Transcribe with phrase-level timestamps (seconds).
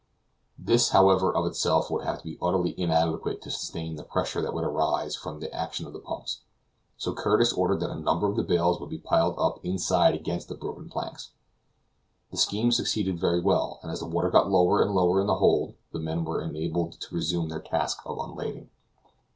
[0.57, 4.63] This, however, of itself would have been utterly inadequate to sustain the pressure that would
[4.63, 6.41] arise from the action of the pumps;
[6.97, 10.47] so Curtis ordered that a number of the bales should be piled up inside against
[10.47, 11.33] the broken planks.
[12.31, 15.35] The scheme succeeded very well, and as the water got lower and lower in the
[15.35, 18.71] hold the men were enabled to resume their task of unlading.